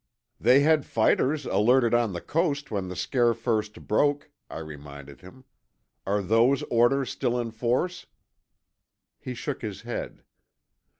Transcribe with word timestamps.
"They 0.39 0.61
had 0.61 0.83
fighters 0.83 1.45
alerted 1.45 1.93
on 1.93 2.11
the 2.13 2.21
Coast, 2.21 2.71
when 2.71 2.87
the 2.87 2.95
scare 2.95 3.35
first 3.35 3.85
broke," 3.85 4.31
I 4.49 4.57
reminded 4.57 5.21
him. 5.21 5.45
"Are 6.07 6.23
those 6.23 6.63
orders 6.71 7.11
still 7.11 7.39
in 7.39 7.51
force?" 7.51 8.07
He 9.19 9.35
shook 9.35 9.61
his 9.61 9.81
head. 9.81 10.23